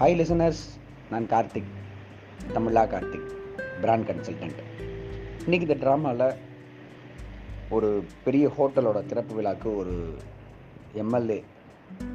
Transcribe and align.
Hi 0.00 0.18
listeners 0.18 0.60
நான் 1.10 1.26
கார்த்திக். 1.26 1.72
தமிழா 2.54 2.82
Karthik. 2.92 3.26
Brand 3.80 4.08
consultant 4.08 4.60
இன்றைக்கி 5.46 5.66
இந்த 5.66 5.74
ட்ராமாவில் 5.74 6.36
ஒரு 7.70 8.04
பெரிய 8.24 8.52
ஹோட்டலோட 8.58 9.06
திறப்பு 9.06 9.34
விழாக்கு 9.34 9.76
ஒரு 9.76 10.14
எம்எல்ஏ 10.92 11.44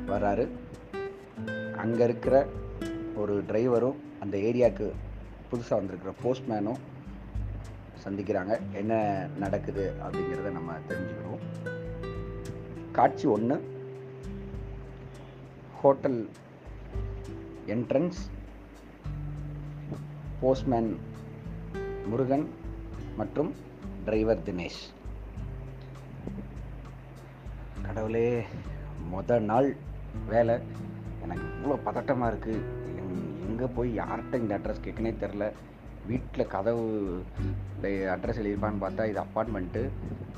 வர்றாரு. 0.07 0.45
அங்கே 1.75 2.03
இருக்கிற 2.03 2.47
ஒரு 3.15 3.43
டிரைவரும் 3.47 3.99
அந்த 4.19 4.37
ஏரியாவுக்கு 4.37 4.87
புதுசாக 5.51 5.79
வந்திருக்கிற 5.79 6.13
போஸ்ட்மேனும் 6.23 6.81
சந்திக்கிறாங்க. 8.05 8.59
என்ன 8.73 9.27
நடக்குது 9.37 9.93
அப்படிங்கிறத 10.07 10.51
நம்ம 10.51 10.71
தெரிஞ்சுக்கிறோம் 10.89 11.43
காட்சி 12.91 13.27
ஒன்று 13.27 13.59
ஹோட்டல் 15.81 16.19
என்ட்ரன்ஸ் 17.73 18.19
போஸ்ட்மேன் 20.41 20.89
முருகன் 22.09 22.45
மற்றும் 23.19 23.49
டிரைவர் 24.07 24.43
தினேஷ் 24.47 24.81
கடவுளே 27.85 28.27
மொத 29.13 29.39
நாள் 29.49 29.69
வேலை. 30.31 30.55
எனக்கு 31.23 31.45
இவ்வளோ 31.53 31.77
பதட்டமாக 31.87 32.31
இருக்குது 32.31 32.61
எங்கே 33.47 33.67
போய் 33.77 33.91
யார்கிட்ட 34.01 34.41
இந்த 34.43 34.53
அட்ரஸ் 34.57 34.85
கேட்கனே 34.85 35.13
தெரில 35.23 35.45
வீட்டில் 36.09 36.51
கதவு 36.55 36.85
அட்ரஸ் 38.15 38.39
எழுதியிருப்பான்னு 38.41 38.83
பார்த்தா 38.85 39.09
இது 39.11 39.19
அப்பார்ட்மெண்ட்டு 39.25 39.83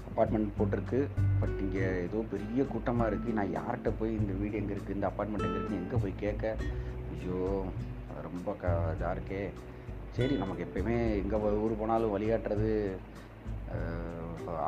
அப்பார்ட்மெண்ட் 0.10 0.56
போட்டிருக்கு. 0.58 1.00
பட் 1.42 1.58
இங்கே 1.64 1.86
ஏதோ 2.06 2.20
பெரிய 2.34 2.62
கூட்டமாக 2.74 3.10
இருக்குது 3.12 3.38
நான் 3.40 3.56
யார்கிட்ட 3.60 3.92
போய் 4.00 4.20
இந்த 4.22 4.34
வீடு 4.42 4.60
எங்கே 4.62 4.74
இருக்குது 4.76 4.98
இந்த 4.98 5.08
அப்பார்ட்மெண்ட் 5.10 5.48
எங்கே 5.48 5.58
இருக்குன்னு 5.58 5.84
எங்கே 5.84 6.00
போய் 6.06 6.22
கேட்க? 6.24 6.56
ஐயோ 7.18 7.42
ரொம்ப 8.26 8.52
க 8.62 8.74
இதாக 8.96 9.14
இருக்கே. 9.16 9.44
சரி 10.16 10.36
நமக்கு 10.42 10.66
எப்பயுமே 10.66 10.98
எங்கே 11.22 11.38
ஊர் 11.66 11.80
போனாலும் 11.82 12.14
வழிகாட்டுறது 12.16 12.72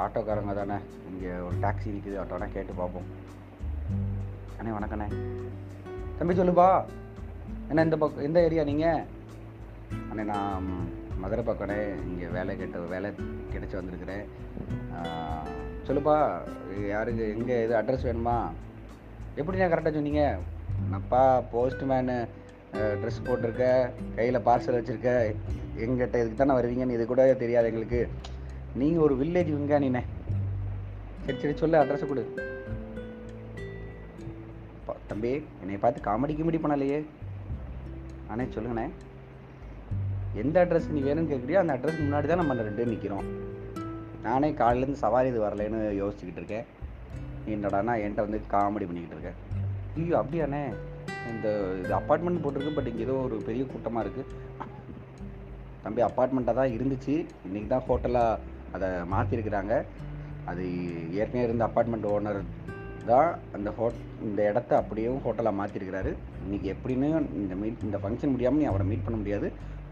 ஆட்டோக்காரங்க 0.03 0.53
தானே. 0.59 0.77
இங்கே 1.09 1.31
ஒரு 1.47 1.55
டாக்ஸி 1.63 1.93
நிற்குது 1.93 2.19
ஆட்டோனா 2.21 2.47
கேட்டு 2.55 2.73
பார்ப்போம் 2.79 3.07
அண்ணே 4.59 4.71
வணக்கண்ணே. 4.77 5.07
தம்பி 6.19 6.33
சொல்லுப்பா 6.39 6.67
என்ன 7.71 7.83
இந்த 7.87 7.97
பக்கம் 8.01 8.25
எந்த 8.27 8.39
ஏரியா 8.47 8.63
நீங்கள் 8.71 9.05
அண்ணே 10.09 10.23
நான் 10.31 10.67
மதுரை 11.23 11.43
பக்கம்ண்ணே 11.49 11.79
இங்கே 12.09 12.27
வேலை 12.37 12.51
கேட்ட 12.61 12.81
வேலை 12.95 13.09
கிடச்சி 13.53 13.75
வந்திருக்கிறேன். 13.79 14.25
சொல்லுப்பா 15.87 16.15
யாருக்கு 16.93 17.23
எங்கே 17.35 17.55
இது 17.65 17.73
அட்ரஸ் 17.79 18.07
வேணுமா? 18.09 18.37
எப்படிண்ணா 19.39 19.67
கரெக்டாக 19.71 19.93
சொன்னீங்க? 19.97 20.23
என்னப்பா 20.83 21.21
போஸ்ட்மேனு 21.51 22.15
ட்ரெஸ் 23.01 23.25
போட்டிருக்க 23.27 23.65
கையில் 24.17 24.45
பார்சல் 24.47 24.77
வச்சுருக்க 24.77 25.11
எங்கிட்ட 25.83 26.21
இதுக்கு 26.21 26.39
தானே 26.41 26.55
வருவீங்கன்னு 26.57 26.95
இது 26.97 27.05
கூட 27.11 27.23
தெரியாது 27.43 27.69
எங்களுக்கு. 27.69 28.01
நீங்கள் 28.81 29.03
ஒரு 29.05 29.15
வில்லேஜ் 29.21 29.51
விஞ்ஞானிண்ணே. 29.55 30.01
சரி 31.25 31.37
சரி 31.43 31.55
சொல்லு 31.61 31.79
அட்ரஸை 31.81 32.07
கொடு. 32.09 32.23
தம்பி 35.11 35.31
என்னை 35.61 35.77
பார்த்து 35.83 36.07
காமெடி 36.07 36.33
கிமெடி 36.39 36.59
பண்ணலையே. 36.63 36.99
அண்ணே 38.31 38.47
சொல்லுங்கண்ணே. 38.55 38.87
எந்த 40.41 40.57
அட்ரஸ் 40.63 40.91
நீ 40.95 40.99
வேணும்னு 41.07 41.31
கேட்குறியோ 41.31 41.61
அந்த 41.61 41.75
அட்ரஸ் 41.77 42.03
முன்னாடி 42.03 42.27
தான் 42.31 42.41
நம்ம 42.41 42.67
ரெண்டு 42.67 42.91
நிற்கிறோம் 42.91 43.29
நானே 44.27 44.49
காலையிலேருந்து 44.59 45.03
சவாரி 45.05 45.31
இது 45.33 45.39
வரலைன்னு 45.45 45.79
யோசிச்சுக்கிட்டு 46.01 46.41
இருக்கேன். 46.41 46.67
என்னடானா 47.55 47.95
என்கிட்ட 48.03 48.25
வந்து 48.27 48.39
காமெடி 48.53 48.87
பண்ணிக்கிட்டு 48.89 49.17
இருக்கேன். 49.17 49.39
ஐயோ 49.97 50.15
அப்படியாண்ணே. 50.21 50.63
இந்த 51.31 51.47
இது 51.81 51.93
அப்பார்ட்மெண்ட் 51.99 52.43
போட்டிருக்கு 52.43 52.77
பட் 52.77 52.89
இங்கே 52.91 53.03
ஏதோ 53.07 53.15
ஒரு 53.27 53.35
பெரிய 53.47 53.63
கூட்டமாக 53.71 54.03
இருக்குது 54.05 54.47
தம்பி 55.83 56.01
அப்பார்ட்மெண்ட்டாக 56.07 56.59
தான் 56.61 56.73
இருந்துச்சு. 56.77 57.15
இன்றைக்கி 57.47 57.67
தான் 57.73 57.85
ஹோட்டலாக 57.89 58.39
அதை 58.77 58.89
மாற்றிருக்கிறாங்க 59.13 59.73
அது 60.51 60.63
ஏற்கனவே 61.19 61.45
இருந்த 61.47 61.63
அப்பார்ட்மெண்ட் 61.67 62.07
ஓனர் 62.15 62.39
தான் 63.09 63.29
அந்த 63.57 63.69
ஹோட் 63.77 63.99
இந்த 64.27 64.39
இடத்த 64.51 64.71
அப்படியே 64.81 65.09
ஹோட்டலாக 65.25 65.59
மாற்றிருக்கிறாரு 65.59 66.11
இன்றைக்கி 66.45 66.67
எப்படின்னு 66.73 67.07
இந்த 67.41 67.55
மீட் 67.61 67.85
இந்த 67.87 67.97
ஃபங்க்ஷன் 68.03 68.33
முடியாமல் 68.33 68.61
நீ 68.63 68.67
அவரை 68.71 68.85
மீட் 68.89 69.05
பண்ண 69.05 69.17
முடியாது. 69.21 69.47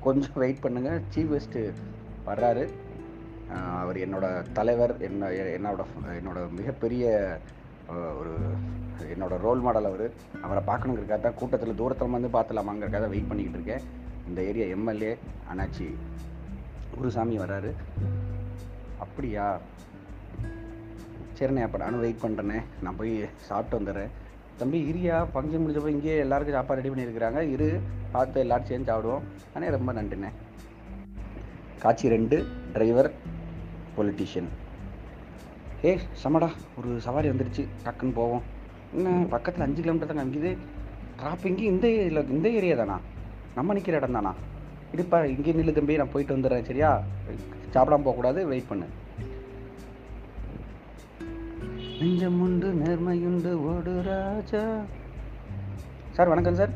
கொஞ்சம் 0.05 0.37
வெயிட் 0.43 0.63
பண்ணுங்கள் 0.65 0.99
சீஃப் 1.13 1.31
கெஸ்ட்டு 1.33 1.61
வர்றாரு. 2.29 2.63
அவர் 3.81 3.97
என்னோட 4.05 4.25
தலைவர் 4.57 4.93
என்ன 5.07 5.29
என்னோட 5.57 5.83
என்னோட 6.19 6.39
மிகப்பெரிய 6.59 7.05
ஒரு 8.19 8.33
என்னோட 9.13 9.33
ரோல் 9.45 9.61
மாடல் 9.65 9.89
அவர். 9.89 10.05
அவரை 10.45 10.61
பார்க்கணுங்கிறக்காக 10.69 11.19
தான் 11.25 11.37
கூட்டத்தில் 11.39 11.79
தூரத்தில் 11.81 12.15
வந்து 12.15 12.35
பார்த்துலாமாங்கிறக்காக 12.35 13.09
வெயிட் 13.13 13.29
பண்ணிக்கிட்டு 13.29 13.59
இருக்கேன். 13.59 13.85
இந்த 14.29 14.39
ஏரியா 14.49 14.65
எம்எல்ஏ 14.75 15.11
அண்ணாச்சி 15.51 15.87
குருசாமி 16.95 17.35
வராரு. 17.43 17.71
அப்படியா? 19.05 19.45
சரிண்ணே 21.39 21.63
அப்போ 21.65 21.77
நானும் 21.83 22.03
வெயிட் 22.05 22.23
பண்ணுறேண்ணே 22.23 22.59
நான் 22.83 22.99
போய் 22.99 23.13
சாப்பிட்டு 23.47 23.77
வந்துடுறேன். 23.79 24.11
தம்பி 24.61 24.79
இரியா? 24.91 25.15
ஃபங்க்ஷன் 25.33 25.63
முடிஞ்சப்போ 25.63 25.93
இங்கேயே 25.95 26.17
எல்லாருக்கும் 26.25 26.57
சாப்பாடு 26.57 26.81
ரெடி 26.81 26.91
பண்ணியிருக்கிறாங்க. 26.93 27.41
இரு 27.55 27.69
பார்த்து 28.11 28.43
எல்லோரும் 28.43 28.69
சேர்ந்து 28.71 28.91
சாப்பிடுவோம். 28.91 29.25
அண்ணே 29.55 29.69
ரொம்ப 29.77 29.93
நன்றிண்ணே. 29.99 30.31
காட்சி 31.83 32.07
ரெண்டு 32.15 32.37
டிரைவர் 32.75 33.09
பொலிட்டிஷியன் 33.97 34.49
ஏ 35.89 35.91
சமடா 36.23 36.49
ஒரு 36.79 36.91
சவாரி 37.05 37.27
வந்துடுச்சு 37.31 37.63
டக்குன்னு 37.85 38.17
போவோம். 38.19 38.43
என்ன 38.97 39.25
பக்கத்தில் 39.33 39.65
அஞ்சு 39.65 39.81
கிலோமீட்டர் 39.83 40.11
தான் 40.11 40.21
காமிக்குது 40.21 40.51
டிராப்பிங்கு 41.19 41.63
இந்த 41.73 41.85
ஏரியா 42.01 42.23
இந்த 42.35 42.47
ஏரியா 42.59 42.75
தானா? 42.81 42.97
நம்ம 43.57 43.73
நிற்கிற 43.75 43.97
இடம் 43.99 44.17
தானா? 44.17 44.31
இடுப்பா 44.93 45.17
இங்கே 45.33 45.53
நில்லு 45.57 45.75
தம்பி 45.77 45.99
நான் 46.01 46.13
போயிட்டு 46.13 46.35
வந்துடுறேன் 46.35 46.67
சரியா? 46.69 46.89
சாப்பிடாம 47.73 48.05
போகக்கூடாது 48.05 48.39
வெயிட் 48.51 48.69
பண்ணு. 48.71 48.87
நெஞ்சமுண்டு 51.99 52.67
நேர்மையுண்டு 52.81 53.51
ஓடு 53.69 53.93
ராஜா. 54.07 54.63
சார் 56.17 56.31
வணக்கம் 56.33 56.59
சார். 56.59 56.73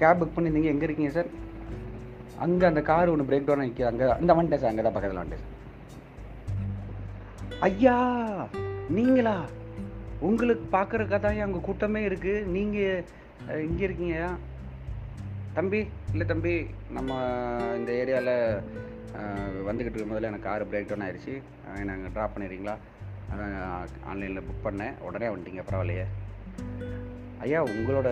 கேப் 0.00 0.20
புக் 0.20 0.34
பண்ணியிருந்தீங்க. 0.36 0.72
எங்கே 0.74 0.86
இருக்கீங்க 0.88 1.12
சார்? 1.16 1.28
அங்கே 2.38 2.66
அந்த 2.66 2.82
கார் 2.82 3.08
ஒன்று 3.08 3.28
பிரேக் 3.28 3.46
டவுன் 3.46 3.64
நிற்கிது 3.64 3.90
அங்கே 3.90 4.06
அந்த 4.14 4.34
வந்துட்டேன் 4.34 4.62
சார் 4.62 4.70
அங்கே 4.70 4.82
தான் 4.82 4.96
பக்கத்தில் 4.96 5.22
வந்துட்டேன் 5.22 5.44
சார் 5.44 5.56
ஐயா 7.62 7.96
நீங்களா? 8.88 9.36
உங்களுக்கு 10.20 10.66
பார்க்குறக்கா 10.72 11.18
தான் 11.18 11.40
அங்கே 11.40 11.60
கூட்டமே 11.60 12.00
இருக்குது 12.08 12.46
நீங்கள் 12.46 13.04
இங்கே 13.64 13.84
இருக்கீங்க 13.84 14.18
தம்பி 15.54 15.80
இல்லை 16.12 16.26
தம்பி 16.26 16.54
நம்ம 16.90 17.10
இந்த 17.76 17.90
ஏரியாவில் 17.92 18.32
வந்துக்கிட்டு 19.66 19.90
இருக்கும் 19.90 20.12
முதல்ல 20.12 20.30
எனக்கு 20.30 20.48
கார் 20.48 20.70
பிரேக் 20.70 20.88
டவுன் 20.88 21.04
ஆயிடுச்சு 21.06 21.34
நாங்கள் 21.68 21.94
அங்கே 21.94 22.12
ட்ராப் 22.14 22.34
பண்ணிடுறீங்களா? 22.34 22.74
அதான் 23.32 23.54
ஆன்லைனில் 24.10 24.46
புக் 24.48 24.66
பண்ணேன். 24.66 24.94
உடனே 25.00 25.28
வந்துட்டீங்க 25.28 25.64
பரவாயில்லையே. 25.66 26.06
ஐயா 27.40 27.64
உங்களோட 27.64 28.08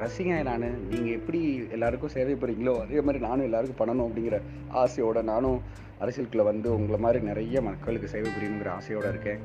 ரசிகன் 0.00 0.42
நான் 0.42 0.64
நீங்கள் 0.88 1.14
எப்படி 1.18 1.40
எல்லாருக்கும் 1.70 2.12
சேவைப்படுறீங்களோ 2.14 2.72
அதே 2.80 3.00
மாதிரி 3.00 3.18
நானும் 3.24 3.44
எல்லாருக்கும் 3.44 3.80
பண்ணணும் 3.80 4.04
அப்படிங்கிற 4.06 4.36
ஆசையோட 4.74 5.22
நானும் 5.22 5.62
அரசியலுக்குள்ளே 6.00 6.44
வந்து 6.48 6.68
உங்களை 6.74 7.00
மாதிரி 7.00 7.24
நிறைய 7.24 7.62
மக்களுக்கு 7.62 8.08
சேவை 8.08 8.30
புரியணுங்கிற 8.30 8.68
ஆசையோடு 8.68 9.08
இருக்கேன். 9.08 9.38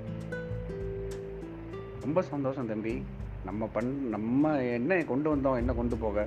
ரொம்ப 2.02 2.22
சந்தோஷம் 2.22 2.68
தம்பி. 2.68 3.04
நம்ம 3.46 3.70
பண் 3.76 3.92
நம்ம 4.16 4.64
என்ன 4.64 5.04
கொண்டு 5.04 5.36
வந்தோம் 5.36 5.58
என்ன 5.58 5.74
கொண்டு 5.74 5.98
போக? 5.98 6.26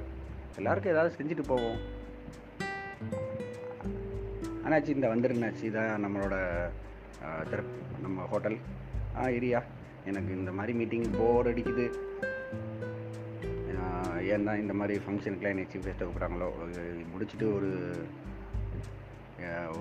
எல்லாருக்கும் 0.56 0.92
ஏதாவது 0.92 1.14
செஞ்சுட்டு 1.18 1.44
போவோம். 1.46 1.78
அண்ணாச்சி 4.64 4.88
இந்த 4.88 5.08
வந்துருந்தாச்சு 5.08 5.64
இதான் 5.70 6.04
நம்மளோட 6.06 6.36
நம்ம 8.02 8.22
ஹோட்டல். 8.30 8.58
ஆ 9.16 9.26
இரியா 9.38 9.62
எனக்கு 10.04 10.32
இந்த 10.38 10.52
மாதிரி 10.52 10.72
மீட்டிங் 10.78 11.10
போர் 11.18 11.50
அடிக்குது. 11.54 11.86
ஏன் 14.32 14.46
தான் 14.48 14.60
இந்த 14.62 14.74
மாதிரி 14.80 14.94
ஃபங்க்ஷனுக்குலாம் 15.04 15.54
என்னை 15.54 15.66
சீஃப் 15.72 15.86
கெஸ்ட்டை 15.86 16.06
கூப்பிட்றாங்களோ 16.08 16.48
முடிச்சுட்டு 17.12 17.46
ஒரு 17.56 17.70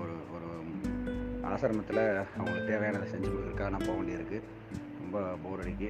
ஒரு 0.00 0.14
ஒரு 0.34 0.48
ஆசிரமத்தில் 1.50 2.02
அவங்களுக்கு 2.36 2.70
தேவையானதை 2.70 3.06
செஞ்சு 3.12 3.28
கொடுக்குறக்காக 3.30 3.72
நான் 3.74 3.86
போக 3.86 3.96
வேண்டியிருக்கு. 4.00 4.38
ரொம்ப 5.00 5.22
போர் 5.44 5.62
அடிக்கு. 5.62 5.88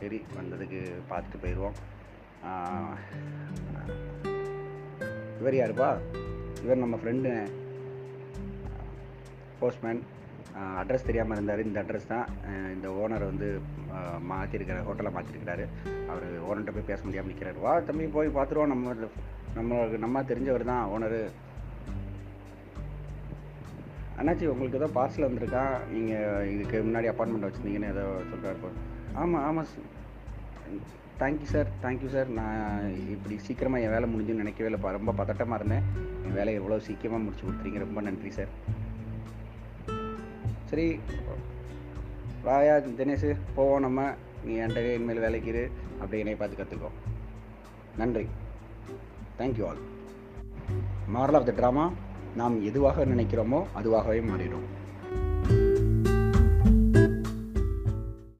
சரி 0.00 0.18
வந்ததுக்கு 0.38 0.80
பார்த்துட்டு 1.10 1.42
போயிடுவோம். 1.44 1.76
இவர் 5.40 5.58
யாருப்பா? 5.60 5.90
இவர் 6.64 6.82
நம்ம 6.84 6.98
ஃப்ரெண்டு 7.02 7.30
போஸ்ட்மேன் 9.60 10.02
அட்ரஸ் 10.54 11.04
தெரியாமல் 11.04 11.36
இருந்தார். 11.36 11.58
இந்த 11.58 11.82
அட்ரஸ் 11.82 12.06
தான் 12.06 12.26
இந்த 12.74 12.88
ஓனர் 12.88 13.24
வந்து 13.24 13.60
மாற்றிருக்கிற 14.28 14.78
ஹோட்டலை 14.88 15.10
மாற்றிருக்கிறாரு 15.12 15.66
அவர் 16.08 16.26
ஓனர்கிட்ட 16.48 16.72
போய் 16.72 16.86
பேச 16.86 17.02
முடியாமல் 17.04 17.34
நிற்கிறாரு 17.34 17.60
வா 17.60 17.80
தம்பி 17.80 18.06
போய் 18.06 18.28
பார்த்துருவோம் 18.28 18.66
நம்ம 18.66 18.94
நம்மளுக்கு 19.54 19.98
நம்ம 19.98 20.22
தெரிஞ்சவர் 20.22 20.64
தான் 20.64 20.86
ஓனரு 20.86 21.30
அண்ணாச்சி 24.18 24.46
உங்களுக்கு 24.46 24.78
ஏதோ 24.78 24.90
பார்சல் 24.94 25.28
வந்திருக்கான் 25.28 25.90
நீங்கள் 25.90 26.48
இதுக்கு 26.48 26.82
முன்னாடி 26.82 27.08
அப்பார்ட்மெண்ட் 27.08 27.48
வச்சுருந்தீங்கன்னு 27.48 27.90
ஏதோ 27.90 28.04
சொல்கிறாரு 28.30 28.70
ஆமாம் 29.14 29.44
ஆமாம் 29.44 29.66
தேங்க்யூ 31.18 31.42
சார் 31.42 31.66
தேங்க்யூ 31.82 32.08
சார் 32.08 32.28
நான் 32.28 32.94
இப்படி 32.96 33.38
சீக்கிரமாக 33.38 33.82
என் 33.82 33.90
வேலை 33.90 34.14
முடிஞ்சுன்னு 34.14 34.42
நினைக்கவே 34.44 34.70
இல்லை. 34.70 34.90
ரொம்ப 34.90 35.12
பதட்டமாக 35.12 35.54
இருந்தேன். 35.54 35.82
என் 36.24 36.32
வேலையை 36.32 36.54
எவ்வளோ 36.54 36.78
சீக்கிரமாக 36.78 37.22
முடிச்சு 37.22 37.46
கொடுத்துறீங்க 37.46 37.78
ரொம்ப 37.78 38.00
நன்றி 38.00 38.30
சார் 38.30 38.48
சரி 40.70 40.86
ராயா 42.46 42.74
தினேஷ் 42.98 43.28
போவோம் 43.56 43.84
நம்ம. 43.84 44.00
நீ 44.46 44.54
என்கிட்ட 44.62 44.94
இனிமேல் 44.94 45.24
வேலைக்கு 45.24 45.48
இரு. 45.52 45.62
அப்படியே 45.92 46.22
என்னை 46.22 46.34
பார்த்து 46.40 46.60
கற்றுக்கோ 46.60 46.90
நன்றி. 48.00 48.24
Thank you 49.38 49.64
all 49.68 49.80
moral 51.14 51.38
of 51.38 51.48
the 51.48 51.54
drama 51.60 51.84
நாம் 52.40 52.56
எதுவாக 52.70 53.04
நினைக்கிறோமோ 53.12 53.60
அதுவாகவே 53.78 54.20
மாறிடும். 54.30 54.66